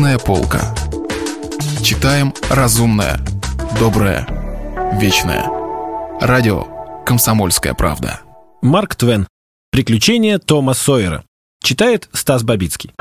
Книжная 0.00 0.18
полка. 0.18 0.74
Читаем 1.82 2.32
разумное, 2.48 3.20
доброе, 3.78 4.26
вечное. 4.98 5.44
Радио 6.22 6.64
«Комсомольская 7.04 7.74
правда». 7.74 8.20
Марк 8.62 8.94
Твен. 8.94 9.28
Приключения 9.70 10.38
Тома 10.38 10.72
Сойера. 10.72 11.22
Читает 11.62 12.08
Стас 12.14 12.44
Бабицкий. 12.44 12.94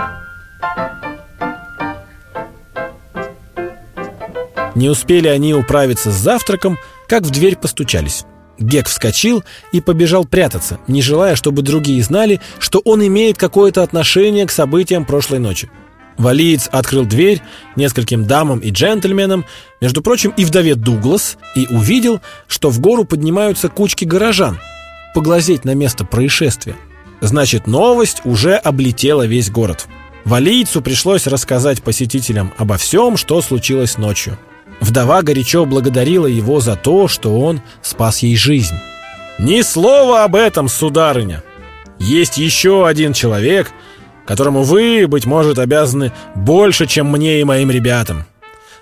Не 4.75 4.89
успели 4.89 5.29
они 5.29 5.53
управиться 5.53 6.11
с 6.11 6.15
завтраком, 6.15 6.77
как 7.07 7.23
в 7.23 7.29
дверь 7.29 7.55
постучались. 7.55 8.25
Гек 8.59 8.89
вскочил 8.89 9.45
и 9.71 9.79
побежал 9.79 10.25
прятаться, 10.25 10.79
не 10.89 11.01
желая, 11.01 11.37
чтобы 11.37 11.61
другие 11.61 12.03
знали, 12.03 12.41
что 12.59 12.81
он 12.83 13.07
имеет 13.07 13.37
какое-то 13.37 13.83
отношение 13.83 14.45
к 14.45 14.51
событиям 14.51 15.05
прошлой 15.05 15.39
ночи. 15.39 15.69
Валиец 16.19 16.67
открыл 16.71 17.05
дверь 17.05 17.41
нескольким 17.77 18.25
дамам 18.25 18.59
и 18.59 18.71
джентльменам, 18.71 19.45
между 19.79 20.01
прочим, 20.01 20.33
и 20.35 20.43
вдове 20.43 20.75
Дуглас, 20.75 21.37
и 21.55 21.65
увидел, 21.67 22.19
что 22.47 22.69
в 22.69 22.79
гору 22.81 23.05
поднимаются 23.05 23.69
кучки 23.69 24.03
горожан, 24.03 24.59
поглазеть 25.15 25.63
на 25.63 25.73
место 25.73 26.03
происшествия. 26.03 26.75
Значит, 27.21 27.67
новость 27.67 28.21
уже 28.25 28.55
облетела 28.55 29.25
весь 29.25 29.49
город. 29.49 29.87
Валийцу 30.25 30.81
пришлось 30.81 31.25
рассказать 31.25 31.81
посетителям 31.81 32.53
обо 32.57 32.75
всем, 32.75 33.15
что 33.15 33.41
случилось 33.41 33.97
ночью. 33.97 34.37
Вдова 34.81 35.21
горячо 35.21 35.65
благодарила 35.65 36.27
его 36.27 36.59
за 36.59 36.75
то, 36.75 37.07
что 37.07 37.39
он 37.39 37.61
спас 37.81 38.19
ей 38.19 38.35
жизнь. 38.35 38.75
«Ни 39.37 39.61
слова 39.61 40.25
об 40.25 40.35
этом, 40.35 40.67
сударыня! 40.67 41.43
Есть 41.97 42.37
еще 42.37 42.87
один 42.87 43.13
человек, 43.13 43.71
которому 44.29 44.61
вы, 44.61 45.07
быть 45.07 45.25
может, 45.25 45.57
обязаны 45.57 46.11
больше, 46.35 46.85
чем 46.85 47.07
мне 47.07 47.41
и 47.41 47.43
моим 47.43 47.71
ребятам. 47.71 48.25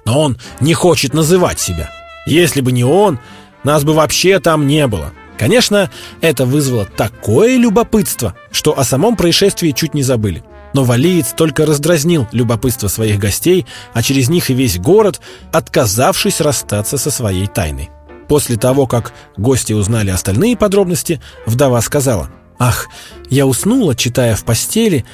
Но 0.04 0.20
он 0.20 0.38
не 0.60 0.74
хочет 0.74 1.14
называть 1.14 1.58
себя. 1.58 1.90
Если 2.26 2.60
бы 2.60 2.74
не 2.74 2.84
он, 2.84 3.18
нас 3.64 3.86
бы 3.86 3.94
вообще 3.94 4.40
там 4.42 4.68
не 4.68 4.88
было. 4.88 5.14
Конечно, 5.40 5.90
это 6.20 6.46
вызвало 6.46 6.84
такое 6.84 7.56
любопытство, 7.56 8.36
что 8.52 8.78
о 8.78 8.84
самом 8.84 9.16
происшествии 9.16 9.72
чуть 9.72 9.94
не 9.94 10.04
забыли. 10.04 10.44
Но 10.74 10.84
валиец 10.84 11.28
только 11.28 11.66
раздразнил 11.66 12.28
любопытство 12.34 12.90
своих 12.90 13.18
гостей, 13.18 13.66
а 13.94 14.04
через 14.04 14.28
них 14.28 14.50
и 14.50 14.54
весь 14.54 14.78
город, 14.78 15.22
отказавшись 15.54 16.42
расстаться 16.42 16.98
со 16.98 17.10
своей 17.10 17.48
тайной. 17.48 17.90
После 18.28 18.58
того, 18.58 18.86
как 18.86 19.14
гости 19.38 19.72
узнали 19.72 20.10
остальные 20.10 20.58
подробности, 20.58 21.22
вдова 21.46 21.80
сказала, 21.80 22.30
«Ах, 22.60 22.90
я 23.30 23.46
уснула, 23.46 23.96
читая 23.96 24.36
в 24.36 24.44
постели, 24.44 25.06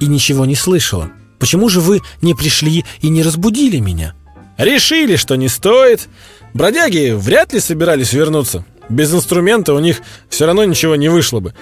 и 0.00 0.06
ничего 0.06 0.44
не 0.46 0.54
слышала. 0.54 1.10
Почему 1.38 1.68
же 1.68 1.80
вы 1.80 2.02
не 2.22 2.34
пришли 2.34 2.84
и 3.00 3.08
не 3.08 3.22
разбудили 3.22 3.78
меня?» 3.78 4.14
«Решили, 4.56 5.16
что 5.16 5.36
не 5.36 5.48
стоит. 5.48 6.08
Бродяги 6.52 7.12
вряд 7.16 7.52
ли 7.52 7.60
собирались 7.60 8.12
вернуться. 8.12 8.64
Без 8.88 9.12
инструмента 9.12 9.74
у 9.74 9.78
них 9.78 10.00
все 10.28 10.46
равно 10.46 10.64
ничего 10.64 10.96
не 10.96 11.08
вышло 11.08 11.40
бы. 11.40 11.54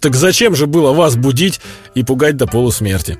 Так 0.00 0.16
зачем 0.16 0.56
же 0.56 0.66
было 0.66 0.92
вас 0.92 1.16
будить 1.16 1.60
и 1.94 2.02
пугать 2.02 2.36
до 2.36 2.46
полусмерти? 2.46 3.18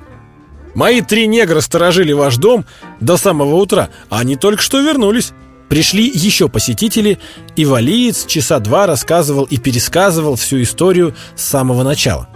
Мои 0.75 1.01
три 1.01 1.27
негра 1.27 1.61
сторожили 1.61 2.11
ваш 2.13 2.37
дом 2.37 2.65
до 2.99 3.15
самого 3.17 3.55
утра, 3.55 3.89
а 4.09 4.19
они 4.19 4.35
только 4.35 4.61
что 4.61 4.81
вернулись. 4.81 5.31
Пришли 5.69 6.11
еще 6.13 6.49
посетители, 6.49 7.19
и 7.55 7.65
Валиец 7.65 8.25
часа 8.25 8.59
два 8.59 8.85
рассказывал 8.85 9.45
и 9.45 9.57
пересказывал 9.57 10.35
всю 10.35 10.61
историю 10.61 11.15
с 11.35 11.43
самого 11.43 11.83
начала. 11.83 12.27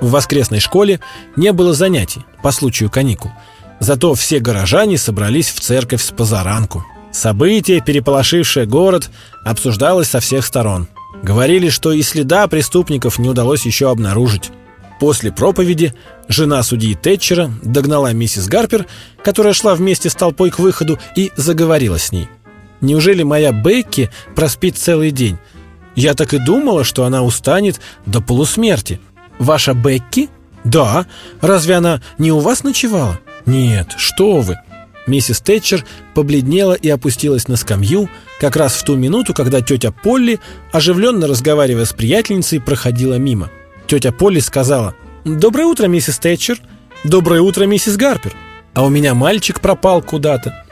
В 0.00 0.10
воскресной 0.10 0.60
школе 0.60 1.00
не 1.36 1.52
было 1.52 1.72
занятий 1.72 2.24
по 2.42 2.50
случаю 2.50 2.90
каникул. 2.90 3.30
Зато 3.80 4.14
все 4.14 4.38
горожане 4.38 4.98
собрались 4.98 5.50
в 5.50 5.60
церковь 5.60 6.02
с 6.02 6.10
позаранку. 6.10 6.84
Событие, 7.12 7.80
переполошившее 7.80 8.66
город, 8.66 9.10
обсуждалось 9.44 10.08
со 10.08 10.20
всех 10.20 10.44
сторон. 10.44 10.88
Говорили, 11.22 11.68
что 11.68 11.92
и 11.92 12.02
следа 12.02 12.46
преступников 12.48 13.18
не 13.18 13.28
удалось 13.28 13.64
еще 13.66 13.90
обнаружить. 13.90 14.50
После 15.00 15.32
проповеди 15.32 15.94
жена 16.28 16.62
судьи 16.62 16.94
Тэтчера 16.94 17.50
догнала 17.62 18.12
миссис 18.12 18.46
Гарпер, 18.46 18.86
которая 19.22 19.52
шла 19.52 19.74
вместе 19.74 20.08
с 20.08 20.14
толпой 20.14 20.50
к 20.50 20.58
выходу, 20.58 20.98
и 21.16 21.32
заговорила 21.36 21.98
с 21.98 22.12
ней. 22.12 22.28
«Неужели 22.80 23.22
моя 23.22 23.52
Бекки 23.52 24.10
проспит 24.34 24.76
целый 24.76 25.10
день? 25.10 25.38
Я 25.94 26.14
так 26.14 26.34
и 26.34 26.38
думала, 26.38 26.84
что 26.84 27.04
она 27.04 27.22
устанет 27.22 27.80
до 28.06 28.20
полусмерти. 28.20 29.00
Ваша 29.38 29.74
Бекки? 29.74 30.28
Да. 30.64 31.06
Разве 31.40 31.76
она 31.76 32.00
не 32.18 32.32
у 32.32 32.38
вас 32.38 32.62
ночевала? 32.62 33.20
Нет, 33.46 33.94
что 33.96 34.40
вы. 34.40 34.58
Миссис 35.06 35.40
Тэтчер 35.40 35.84
побледнела 36.14 36.72
и 36.72 36.88
опустилась 36.88 37.46
на 37.48 37.56
скамью 37.56 38.08
как 38.40 38.56
раз 38.56 38.74
в 38.74 38.84
ту 38.84 38.96
минуту, 38.96 39.34
когда 39.34 39.60
тетя 39.60 39.92
Полли, 39.92 40.40
оживленно 40.72 41.26
разговаривая 41.26 41.84
с 41.84 41.92
приятельницей, 41.92 42.60
проходила 42.60 43.14
мимо. 43.14 43.50
Тетя 43.86 44.12
Полли 44.12 44.40
сказала 44.40 44.94
«Доброе 45.24 45.66
утро, 45.66 45.86
миссис 45.88 46.18
Тэтчер! 46.18 46.58
Доброе 47.04 47.42
утро, 47.42 47.64
миссис 47.64 47.96
Гарпер! 47.96 48.32
А 48.72 48.82
у 48.82 48.88
меня 48.88 49.14
мальчик 49.14 49.60
пропал 49.60 50.00
куда-то. 50.02 50.64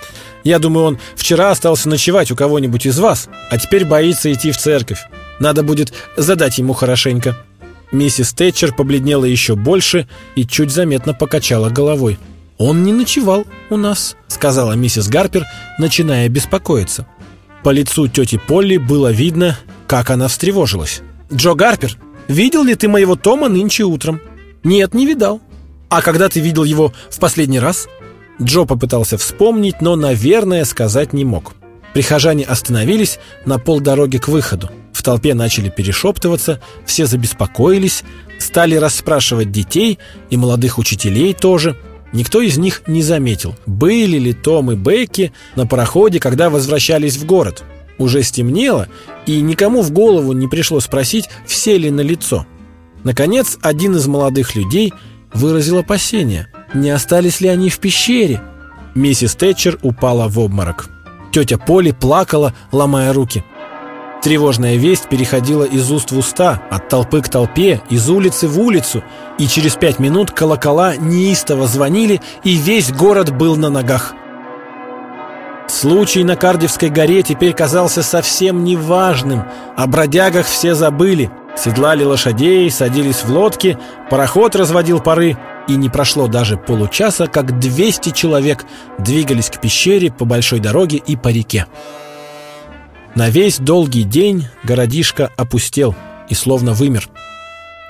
Я 0.45 0.59
думаю, 0.59 0.87
он 0.87 0.99
вчера 1.15 1.51
остался 1.51 1.89
ночевать 1.89 2.31
у 2.31 2.37
кого-нибудь 2.37 2.87
из 2.87 2.99
вас, 2.99 3.29
а 3.51 3.59
теперь 3.59 3.85
боится 3.85 4.33
идти 4.33 4.51
в 4.51 4.57
церковь. 4.57 5.03
Надо 5.41 5.63
будет 5.63 5.93
задать 6.17 6.57
ему 6.57 6.73
хорошенько». 6.73 7.37
Миссис 7.93 8.33
Тэтчер 8.33 8.73
побледнела 8.73 9.27
еще 9.27 9.55
больше 9.55 10.09
и 10.35 10.47
чуть 10.47 10.71
заметно 10.71 11.13
покачала 11.13 11.69
головой. 11.69 12.19
«Он 12.57 12.83
не 12.85 12.93
ночевал 12.93 13.47
у 13.71 13.77
нас»,— 13.77 14.17
сказала 14.29 14.73
миссис 14.73 15.09
Гарпер, 15.09 15.45
начиная 15.79 16.29
беспокоиться. 16.29 17.07
По 17.63 17.71
лицу 17.71 18.09
тети 18.09 18.41
Полли 18.49 18.79
было 18.79 19.13
видно, 19.13 19.59
как 19.87 20.11
она 20.11 20.29
встревожилась. 20.29 21.03
«Джо 21.33 21.55
Гарпер, 21.55 21.97
видел 22.29 22.65
ли 22.65 22.75
ты 22.75 22.89
моего 22.89 23.15
Тома 23.15 23.49
нынче 23.49 23.85
утром?» 23.85 24.21
«Нет, 24.65 24.95
не 24.95 25.07
видал». 25.07 25.41
«А 25.89 26.01
когда 26.01 26.29
ты 26.29 26.41
видел 26.41 26.65
его 26.65 26.93
в 27.11 27.19
последний 27.19 27.61
раз?» 27.61 27.89
Джо 28.41 28.65
попытался 28.65 29.19
вспомнить, 29.19 29.81
но, 29.81 29.97
наверное, 29.97 30.65
сказать 30.65 31.13
не 31.13 31.25
мог. 31.25 31.53
Прихожане 31.93 32.45
остановились 32.45 33.19
на 33.45 33.59
полдороги 33.59 34.17
к 34.17 34.29
выходу. 34.29 34.71
В 35.03 35.05
толпе 35.05 35.35
начали 35.35 35.69
перешептываться, 35.69 36.61
все 36.87 37.07
забеспокоились, 37.07 38.05
стали 38.39 38.77
расспрашивать 38.77 39.51
детей 39.51 39.99
и 40.31 40.37
молодых 40.37 40.79
учителей 40.79 41.35
тоже– 41.35 41.77
Никто 42.13 42.43
из 42.43 42.59
них 42.59 42.83
не 42.87 43.03
заметил, 43.03 43.57
были 43.65 44.19
ли 44.19 44.35
Том 44.35 44.71
и 44.71 44.75
Бекки 44.75 45.33
на 45.57 45.67
пароходе, 45.67 46.21
когда 46.21 46.51
возвращались 46.51 47.17
в 47.17 47.25
город. 47.25 47.65
Уже 47.97 48.23
стемнело, 48.23 48.87
и 49.25 49.41
никому 49.41 49.81
в 49.81 49.93
голову 49.93 50.33
не 50.33 50.47
пришло 50.47 50.79
спросить, 50.81 51.31
все 51.47 51.79
ли 51.79 51.91
на 51.91 52.03
лицо. 52.03 52.47
Наконец, 53.03 53.57
один 53.63 53.97
из 53.97 54.07
молодых 54.07 54.55
людей 54.55 54.93
выразил 55.33 55.79
опасение, 55.79 56.49
не 56.75 56.91
остались 56.91 57.41
ли 57.41 57.49
они 57.49 57.71
в 57.71 57.79
пещере. 57.79 58.43
Миссис 58.95 59.35
Тэтчер 59.35 59.79
упала 59.81 60.29
в 60.29 60.39
обморок. 60.39 60.91
Тетя 61.33 61.57
Поли 61.57 61.93
плакала, 61.93 62.53
ломая 62.73 63.15
руки. 63.15 63.43
Тревожная 64.23 64.77
весть 64.77 65.09
переходила 65.09 65.65
из 65.65 65.91
уст 65.91 66.13
в 66.13 66.19
уста, 66.19 66.63
от 66.71 66.89
толпы 66.89 67.23
к 67.23 67.29
толпе, 67.29 67.83
из 67.91 68.09
улицы 68.09 68.47
в 68.47 68.61
улицу, 68.61 69.03
и 69.37 69.49
через 69.49 69.75
пять 69.75 69.99
минут 69.99 70.31
колокола 70.31 70.95
неистово 70.97 71.67
звонили, 71.67 72.21
и 72.45 72.55
весь 72.55 72.93
город 72.93 73.37
был 73.37 73.57
на 73.57 73.69
ногах. 73.69 74.15
Случай 75.67 76.23
на 76.23 76.37
Кардевской 76.37 76.89
горе 76.89 77.23
теперь 77.23 77.53
казался 77.53 78.05
совсем 78.05 78.63
неважным, 78.63 79.43
о 79.77 79.89
бродягах 79.89 80.47
все 80.47 80.77
забыли. 80.77 81.29
Седлали 81.57 82.05
лошадей, 82.05 82.71
садились 82.71 83.25
в 83.25 83.31
лодки, 83.31 83.77
пароход 84.09 84.55
разводил 84.55 85.01
пары, 85.01 85.37
и 85.67 85.75
не 85.75 85.89
прошло 85.89 86.29
даже 86.29 86.57
получаса, 86.57 87.27
как 87.27 87.59
200 87.59 88.11
человек 88.11 88.65
двигались 88.99 89.51
к 89.51 89.61
пещере 89.61 90.13
по 90.13 90.25
большой 90.25 90.61
дороге 90.61 90.99
и 90.99 91.17
по 91.17 91.29
реке. 91.29 91.67
На 93.15 93.29
весь 93.29 93.59
долгий 93.59 94.05
день 94.05 94.47
городишко 94.65 95.31
опустел 95.37 95.95
и 96.31 96.35
словно 96.35 96.73
вымер. 96.73 97.11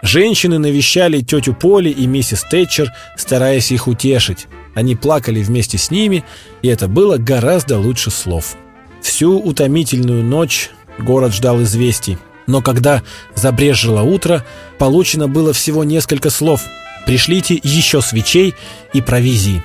Женщины 0.03 0.59
навещали 0.59 1.21
тетю 1.21 1.55
Поли 1.55 1.91
и 1.91 2.07
миссис 2.07 2.45
Тэтчер, 2.51 2.93
стараясь 3.17 3.71
их 3.71 3.87
утешить. 3.87 4.49
Они 4.75 4.97
плакали 4.97 5.41
вместе 5.43 5.79
с 5.79 5.93
ними, 5.93 6.25
и 6.63 6.69
это 6.69 6.89
было 6.89 7.19
гораздо 7.19 7.79
лучше 7.79 8.11
слов. 8.11 8.57
Всю 9.01 9.39
утомительную 9.39 10.25
ночь 10.25 10.71
город 10.99 11.33
ждал 11.33 11.63
известий. 11.63 12.19
Но 12.49 12.61
когда 12.61 13.03
забрежило 13.37 14.03
утро, 14.03 14.45
получено 14.79 15.29
было 15.29 15.53
всего 15.53 15.85
несколько 15.85 16.31
слов. 16.31 16.63
«Пришлите 17.07 17.59
еще 17.63 18.01
свечей 18.01 18.55
и 18.93 19.01
провизии». 19.01 19.63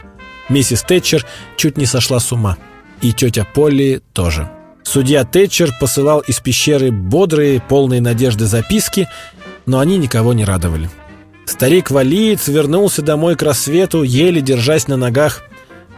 Миссис 0.49 0.81
Тэтчер 0.83 1.25
чуть 1.55 1.77
не 1.77 1.85
сошла 1.85 2.19
с 2.19 2.31
ума. 2.31 2.57
И 3.01 3.11
тетя 3.11 3.45
Полли 3.53 4.01
тоже. 4.13 4.49
Судья 4.87 5.25
Тэтчер 5.25 5.73
посылал 5.77 6.21
из 6.21 6.39
пещеры 6.39 6.91
бодрые, 6.91 7.59
полные 7.59 7.99
надежды 7.99 8.45
записки, 8.45 9.09
но 9.65 9.79
они 9.79 9.97
никого 9.97 10.31
не 10.31 10.45
радовали. 10.45 10.89
Старик-валиец 11.45 12.47
вернулся 12.47 13.01
домой 13.01 13.35
к 13.35 13.43
рассвету, 13.43 14.03
еле 14.03 14.39
держась 14.39 14.87
на 14.87 14.95
ногах. 14.95 15.43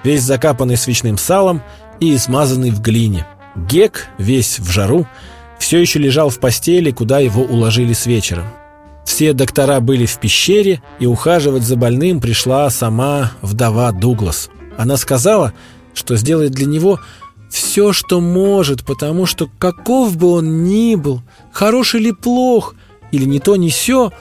весь 0.03 0.23
закапанный 0.23 0.75
свечным 0.75 1.19
салом 1.19 1.61
и 1.99 2.17
смазанный 2.17 2.71
в 2.71 2.81
глине. 2.81 3.27
Гек, 3.55 4.07
весь 4.17 4.57
в 4.57 4.71
жару, 4.71 5.05
все 5.59 5.77
еще 5.77 5.99
лежал 5.99 6.31
в 6.31 6.39
постели, 6.39 6.89
куда 6.89 7.19
его 7.19 7.43
уложили 7.43 7.93
с 7.93 8.07
вечера. 8.07 8.43
Все 9.05 9.33
доктора 9.33 9.81
были 9.81 10.07
в 10.07 10.17
пещере, 10.17 10.81
и 10.99 11.05
ухаживать 11.05 11.61
за 11.61 11.75
больным 11.75 12.19
пришла 12.19 12.67
сама 12.71 13.33
вдова 13.43 13.91
Дуглас. 13.91 14.49
Она 14.79 14.97
сказала, 14.97 15.53
что 15.93 16.15
сделает 16.15 16.53
для 16.53 16.65
него 16.65 16.99
все, 17.49 17.93
что 17.93 18.21
может, 18.21 18.85
потому 18.85 19.25
что 19.25 19.49
каков 19.57 20.15
бы 20.17 20.31
он 20.33 20.63
ни 20.63 20.95
был, 20.95 21.21
хорош 21.51 21.95
или 21.95 22.11
плох, 22.11 22.75
или 23.11 23.25
не 23.25 23.39
то, 23.39 23.55
не 23.55 23.69
сё, 23.69 24.11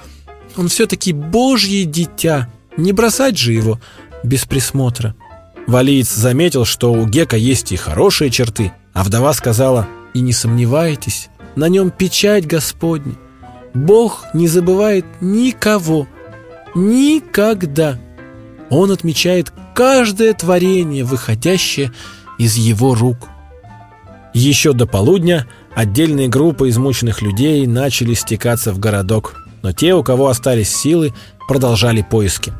он 0.56 0.68
все-таки 0.68 1.12
божье 1.12 1.84
дитя. 1.84 2.48
Не 2.76 2.92
бросать 2.92 3.36
же 3.36 3.52
его 3.52 3.80
без 4.22 4.44
присмотра. 4.46 5.14
Валиец 5.66 6.14
заметил, 6.14 6.64
что 6.64 6.92
у 6.92 7.06
Гека 7.06 7.36
есть 7.36 7.72
и 7.72 7.76
хорошие 7.76 8.30
черты, 8.30 8.72
а 8.94 9.04
вдова 9.04 9.32
сказала, 9.34 9.86
«И 10.14 10.20
не 10.20 10.32
сомневайтесь, 10.32 11.28
на 11.56 11.68
нем 11.68 11.90
печать 11.90 12.46
Господня. 12.46 13.14
Бог 13.74 14.24
не 14.32 14.48
забывает 14.48 15.04
никого, 15.20 16.06
никогда. 16.74 17.98
Он 18.70 18.90
отмечает 18.90 19.52
каждое 19.74 20.32
творение, 20.32 21.04
выходящее 21.04 21.88
из 21.88 21.92
его 22.56 22.94
рук». 22.94 23.28
Еще 24.34 24.72
до 24.72 24.86
полудня 24.86 25.46
отдельные 25.74 26.28
группы 26.28 26.68
измученных 26.68 27.22
людей 27.22 27.66
начали 27.66 28.14
стекаться 28.14 28.72
в 28.72 28.78
городок, 28.78 29.34
но 29.62 29.72
те, 29.72 29.94
у 29.94 30.02
кого 30.02 30.28
остались 30.28 30.74
силы, 30.74 31.12
продолжали 31.48 32.02
поиски. 32.02 32.52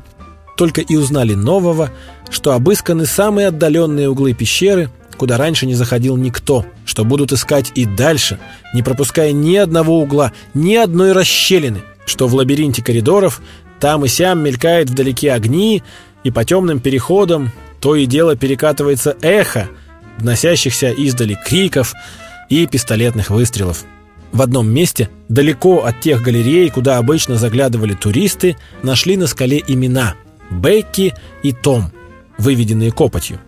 Только 0.56 0.80
и 0.80 0.96
узнали 0.96 1.34
нового, 1.34 1.90
что 2.30 2.52
обысканы 2.52 3.06
самые 3.06 3.48
отдаленные 3.48 4.08
углы 4.08 4.32
пещеры, 4.32 4.90
куда 5.16 5.36
раньше 5.36 5.66
не 5.66 5.74
заходил 5.74 6.16
никто, 6.16 6.64
что 6.84 7.04
будут 7.04 7.32
искать 7.32 7.70
и 7.74 7.84
дальше, 7.84 8.38
не 8.74 8.82
пропуская 8.82 9.32
ни 9.32 9.56
одного 9.56 10.00
угла, 10.00 10.32
ни 10.54 10.74
одной 10.74 11.12
расщелины, 11.12 11.82
что 12.06 12.26
в 12.26 12.34
лабиринте 12.34 12.82
коридоров 12.82 13.40
там 13.78 14.04
и 14.04 14.08
сям 14.08 14.42
мелькает 14.42 14.90
вдалеке 14.90 15.32
огни, 15.32 15.82
и 16.24 16.30
по 16.30 16.44
темным 16.44 16.80
переходам 16.80 17.52
то 17.80 17.94
и 17.94 18.06
дело 18.06 18.36
перекатывается 18.36 19.16
эхо, 19.22 19.68
доносящихся 20.18 20.90
издали 20.90 21.38
криков 21.46 21.94
и 22.48 22.66
пистолетных 22.66 23.30
выстрелов. 23.30 23.84
В 24.32 24.42
одном 24.42 24.68
месте, 24.68 25.08
далеко 25.28 25.84
от 25.84 26.00
тех 26.00 26.22
галерей, 26.22 26.68
куда 26.70 26.98
обычно 26.98 27.36
заглядывали 27.36 27.94
туристы, 27.94 28.56
нашли 28.82 29.16
на 29.16 29.26
скале 29.26 29.62
имена– 29.66 30.14
Бекки 30.50 31.14
и 31.42 31.52
Том, 31.52 31.92
выведенные 32.38 32.92
копотью. 32.92 33.40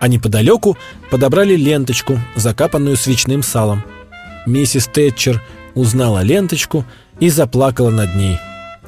А 0.00 0.08
неподалеку 0.08 0.78
подобрали 1.10 1.56
ленточку, 1.56 2.20
закапанную 2.36 2.96
свечным 2.96 3.42
салом. 3.42 3.84
Миссис 4.46 4.86
Тэтчер 4.86 5.42
узнала 5.74 6.22
ленточку 6.22 6.84
и 7.20 7.28
заплакала 7.28 7.90
над 7.90 8.14
ней. 8.14 8.38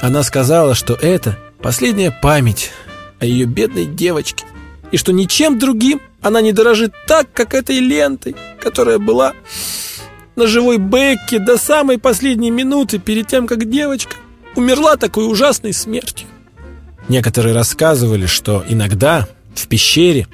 Она 0.01 0.23
сказала, 0.23 0.75
что 0.75 0.95
это 0.95 1.37
последняя 1.61 2.11
память 2.11 2.71
о 3.19 3.27
ее 3.27 3.45
бедной 3.45 3.87
девочке, 3.87 4.45
и 4.93 4.97
что 4.97 5.13
ничем 5.13 5.59
другим 5.59 6.01
она 6.21 6.41
не 6.41 6.53
дорожит 6.53 6.93
так, 7.07 7.33
как 7.33 7.55
этой 7.55 7.79
лентой, 7.79 8.37
которая 8.61 8.99
была 8.99 9.33
на 10.37 10.47
живой 10.47 10.79
Бекке 10.79 11.39
до 11.39 11.57
самой 11.57 11.99
последней 11.99 12.51
минуты 12.51 12.99
перед 12.99 13.27
тем, 13.27 13.47
как 13.47 13.69
девочка 13.69 14.17
умерла 14.57 14.97
такой 14.97 15.31
ужасной 15.31 15.73
смертью. 15.73 16.29
Некоторые 17.09 17.55
рассказывали, 17.55 18.27
что 18.27 18.65
иногда 18.69 19.29
в 19.55 19.67
пещере 19.67 20.27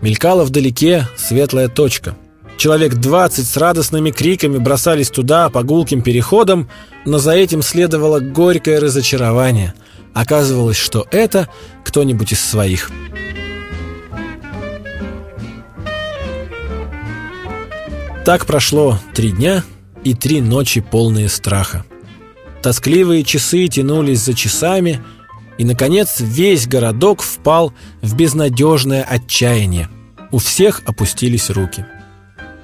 мелькала 0.00 0.44
вдалеке 0.44 1.06
светлая 1.16 1.68
точка. 1.68 2.16
Человек 2.56 2.94
двадцать 2.94 3.46
с 3.46 3.56
радостными 3.56 4.10
криками 4.10 4.58
бросались 4.58 5.10
туда 5.10 5.48
по 5.48 5.62
гулким 5.62 6.02
переходам, 6.02 6.68
но 7.04 7.18
за 7.18 7.32
этим 7.32 7.62
следовало 7.62 8.18
горькое 8.18 8.80
разочарование. 8.80 9.74
Оказывалось, 10.12 10.76
что 10.76 11.06
это 11.12 11.48
кто-нибудь 11.84 12.32
из 12.32 12.40
своих– 12.40 12.90
Так 18.28 18.44
прошло 18.44 18.98
три 19.14 19.30
дня 19.30 19.64
и 20.04 20.12
три 20.12 20.42
ночи 20.42 20.82
полные 20.82 21.30
страха. 21.30 21.86
Тоскливые 22.60 23.24
часы 23.24 23.66
тянулись 23.68 24.20
за 24.20 24.34
часами, 24.34 25.02
и, 25.56 25.64
наконец, 25.64 26.16
весь 26.20 26.66
городок 26.66 27.22
впал 27.22 27.72
в 28.02 28.14
безнадежное 28.16 29.02
отчаяние. 29.02 29.88
У 30.30 30.36
всех 30.36 30.82
опустились 30.84 31.48
руки. 31.48 31.86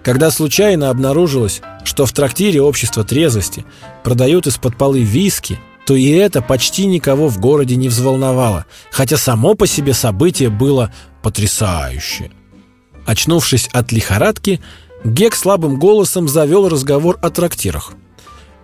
Когда 0.03 0.31
случайно 0.31 0.91
обнаружилось, 0.91 1.63
что 1.85 2.05
в 2.05 2.13
трактире 2.13 2.61
общества 2.61 3.03
трезвости 3.03 3.65
продают 4.03 4.47
из-под 4.47 4.77
полы 4.77 5.01
виски, 5.01 5.59
то 5.87 5.95
и 5.95 6.11
это 6.11 6.43
почти 6.43 6.85
никого 6.85 7.29
в 7.29 7.41
городе 7.41 7.77
не 7.77 7.89
взволновало, 7.89 8.67
хотя 8.91 9.17
само 9.17 9.55
по 9.55 9.67
себе 9.67 9.95
событие 9.95 10.51
было 10.51 10.93
потрясающее. 11.23 12.31
Очнувшись 13.07 13.69
от 13.73 13.93
лихорадки, 13.93 14.61
Гек 15.05 15.37
слабым 15.37 15.79
голосом 15.79 16.29
завел 16.29 16.69
разговор 16.69 17.19
о 17.21 17.29
трактирах. 17.29 17.93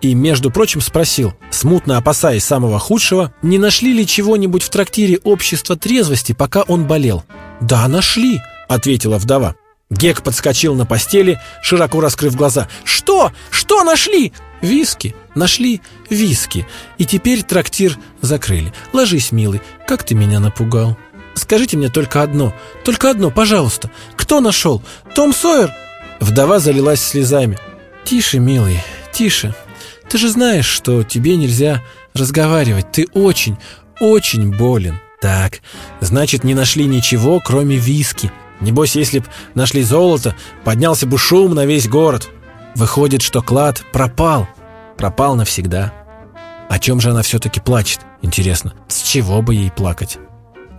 И, 0.01 0.15
между 0.15 0.49
прочим, 0.49 0.81
спросил, 0.81 1.35
смутно 1.51 1.97
опасаясь 1.97 2.43
самого 2.43 2.79
худшего, 2.79 3.31
не 3.43 3.59
нашли 3.59 3.93
ли 3.93 4.07
чего-нибудь 4.07 4.63
в 4.63 4.69
трактире 4.69 5.19
общества 5.23 5.75
трезвости, 5.75 6.33
пока 6.33 6.63
он 6.63 6.85
болел. 6.85 7.23
«Да, 7.61 7.87
нашли»,— 7.87 8.41
ответила 8.67 9.19
вдова. 9.19 9.55
Гек 9.91 10.23
подскочил 10.23 10.73
на 10.73 10.87
постели, 10.87 11.39
широко 11.61 12.01
раскрыв 12.01 12.35
глаза. 12.35 12.67
«Что? 12.83 13.31
Что 13.51 13.83
нашли?» 13.83 14.33
«Виски. 14.61 15.15
Нашли 15.35 15.81
виски. 16.09 16.67
И 16.97 17.05
теперь 17.05 17.43
трактир 17.43 17.97
закрыли. 18.21 18.73
Ложись, 18.93 19.31
милый, 19.31 19.61
как 19.87 20.03
ты 20.03 20.15
меня 20.15 20.39
напугал. 20.39 20.97
Скажите 21.35 21.77
мне 21.77 21.89
только 21.89 22.21
одно, 22.21 22.53
только 22.83 23.09
одно, 23.09 23.31
пожалуйста. 23.31 23.89
Кто 24.15 24.41
нашел? 24.41 24.83
Том 25.15 25.33
Сойер 25.33 25.73
Вдова 26.21 26.59
залилась 26.59 27.01
слезами. 27.01 27.57
«Тише, 28.05 28.39
милый, 28.39 28.79
тише. 29.11 29.55
Ты 30.07 30.19
же 30.19 30.29
знаешь, 30.29 30.67
что 30.67 31.03
тебе 31.03 31.35
нельзя 31.35 31.81
разговаривать. 32.13 32.91
Ты 32.91 33.07
очень, 33.13 33.57
очень 33.99 34.55
болен». 34.55 34.99
«Так, 35.19 35.61
значит, 35.99 36.43
не 36.43 36.55
нашли 36.55 36.85
ничего, 36.85 37.39
кроме 37.39 37.75
виски. 37.75 38.31
Небось, 38.59 38.95
если 38.95 39.19
б 39.19 39.25
нашли 39.53 39.83
золото, 39.83 40.35
поднялся 40.63 41.05
бы 41.05 41.17
шум 41.17 41.53
на 41.53 41.65
весь 41.65 41.87
город. 41.87 42.29
Выходит, 42.75 43.21
что 43.21 43.41
клад 43.41 43.83
пропал. 43.91 44.47
Пропал 44.97 45.35
навсегда. 45.35 45.93
О 46.69 46.79
чем 46.79 46.99
же 47.01 47.11
она 47.11 47.21
все-таки 47.21 47.59
плачет? 47.59 47.99
Интересно, 48.21 48.73
с 48.87 49.01
чего 49.01 49.41
бы 49.41 49.55
ей 49.55 49.71
плакать?» 49.71 50.17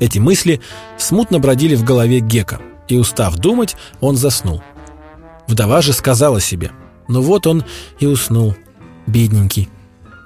Эти 0.00 0.18
мысли 0.18 0.61
смутно 0.99 1.38
бродили 1.38 1.76
в 1.76 1.84
голове 1.84 2.18
Гека, 2.18 2.61
и, 2.88 2.96
устав 2.96 3.37
думать, 3.37 3.76
он 4.00 4.16
заснул. 4.16 4.62
Вдова 5.49 5.82
же 5.82 5.92
сказала 5.92 6.40
себе. 6.40 6.72
Ну 7.08 7.20
вот 7.20 7.46
он 7.46 7.64
и 7.99 8.06
уснул. 8.06 8.56
Бедненький. 9.06 9.68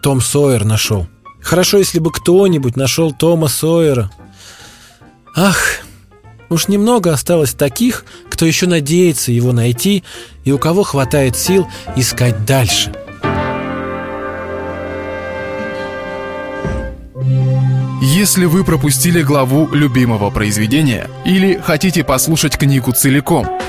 Том 0.03 0.21
Сойер 0.21 0.65
нашел. 0.65 1.07
Хорошо, 1.41 1.79
если 1.79 1.99
бы 1.99 2.13
кто-нибудь 2.13 2.77
нашел 2.77 3.13
Тома 3.13 3.49
Сойера. 3.49 4.11
Ах, 5.35 5.59
уж 6.49 6.69
немного 6.69 7.13
осталось 7.13 7.55
таких, 7.55 8.05
кто 8.31 8.45
еще 8.47 8.67
надеется 8.67 9.33
его 9.33 9.53
найти 9.53 10.05
и 10.45 10.53
у 10.53 10.59
кого 10.59 10.83
хватает 10.83 11.37
сил 11.37 11.67
искать 11.97 12.45
дальше. 12.45 12.93
Если 18.03 18.45
вы 18.45 18.65
пропустили 18.65 19.23
главу 19.23 19.69
любимого 19.73 20.31
произведения 20.31 21.11
или 21.25 21.61
хотите 21.63 22.05
послушать 22.05 22.57
книгу 22.57 22.93
целиком– 22.93 23.49